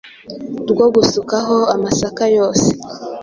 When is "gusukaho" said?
0.95-1.57